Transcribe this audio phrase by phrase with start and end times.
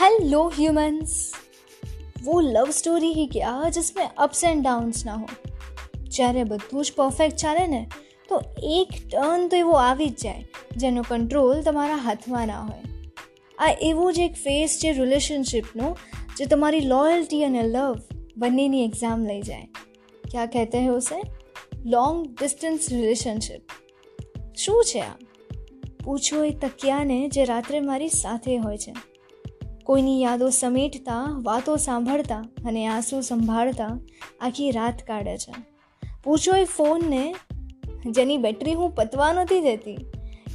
[0.00, 1.12] Hello humans
[2.24, 5.26] वो love story હી ક્યા जिसमें અપ્સ એન્ડ ડાઉન્સ ના હો
[6.08, 7.80] જ્યારે બધું જ પરફેક્ટ ચાલે ને
[8.28, 8.40] તો
[8.72, 10.44] એક ટર્ન તો એવો આવી જ જાય
[10.76, 12.84] જેનો કંટ્રોલ તમારા હાથમાં ના હોય
[13.58, 15.96] આ એવો જ એક ફેસ છે રિલેશનશિપનો
[16.36, 17.96] જે તમારી લોયલ્ટી અને લવ
[18.36, 19.68] બંનેની એક્ઝામ લઈ જાય
[20.30, 21.18] ક્યાં કહેતે હે ઉસે
[21.86, 23.76] લોંગ ડિસ્ટન્સ રિલેશનશિપ
[24.56, 25.16] શું છે આ
[26.04, 28.92] પૂછો એ તકિયાને જે રાત્રે મારી સાથે હોય છે
[29.85, 33.99] કોઈની યાદો સમેટતા, વાતો સાંભળતા અને આંસુ સંભાળતા
[34.41, 35.53] આખી રાત કાઢે છે.
[36.23, 37.35] પૂછો એ ફોનને,
[38.09, 39.95] જેની બેટરી હું પતવા નથી દેતી.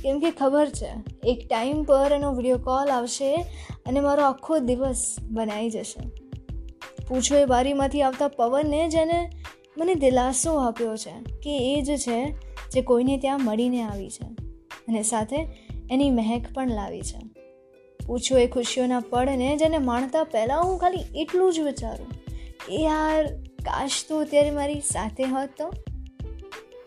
[0.03, 0.93] કેમ કે ખબર છે,
[1.25, 3.35] એક ટાઈમ પર એનો વીડિયો કોલ આવશે
[3.87, 6.11] અને મારો આખો દિવસ બનાવી જશે.
[7.09, 9.31] પૂછો એ બારીમાંથી આવતા પવનને જેને
[9.79, 12.33] મને દિલાસો આપ્યો છે કે એ જ છે
[12.73, 14.27] જે કોઈને ત્યાં મળીને આવી છે
[14.89, 15.37] અને સાથે
[15.91, 17.46] એની મહેક પણ લાવી છે.
[18.07, 22.07] પૂછો એ ખુશીઓના પળને જેને માણતા પહેલાં હું ખાલી એટલું જ વિચારું.
[22.69, 25.73] એ યાર કાશ તો અત્યારે મારી સાથે હોત તો?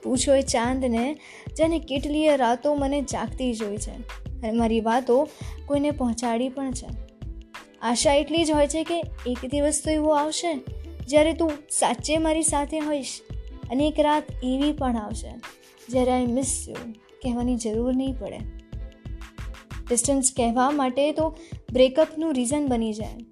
[0.04, 1.20] પૂછો એ ચાંદને
[1.58, 5.28] જેને કેટલીય રાતો મને જાગતી જોઈ છે અને મારી વાતો
[5.66, 6.88] કોઈને પહોંચાડી પણ છે.
[7.82, 10.54] આશા એટલી જ હોય છે કે એક દિવસ તો એવો આવશે
[11.08, 13.22] જ્યારે તું સાચે મારી સાથે હોઈશ
[13.72, 15.32] અને એક રાત એવી પણ આવશે
[15.90, 16.76] જ્યારે આઈ મિસ યુ
[17.24, 18.40] કહેવાની જરૂર નહીં પડે.
[19.90, 21.30] ડિસ્ટન્સ કહેવા માટે તો
[21.74, 23.26] બ્રેકઅપનું રીઝન બની જાય.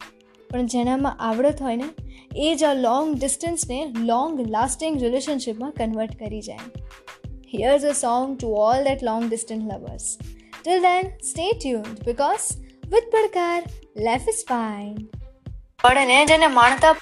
[0.49, 1.89] પણ જેનામાં આવડત હોય ને,
[2.35, 6.71] એ જ આ લોંગ ડિસ્ટન્સને લોંગ લાસ્ટિંગ રિલેશનશિપમાં કન્વર્ટ કરી જાય.
[7.53, 10.17] Here's a song to all that long distance lovers
[10.63, 12.47] till then stay tuned because
[12.93, 13.63] with પડકાર
[13.97, 14.95] લાઈફ ઇઝ ફાઇન
[15.83, 16.93] પડે ને જેને માણતા